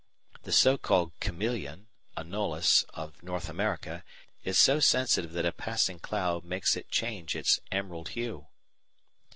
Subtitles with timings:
[0.45, 1.85] The so called "chameleon"
[2.17, 4.03] (Anolis) of North America
[4.43, 8.47] is so sensitive that a passing cloud makes it change its emerald hue.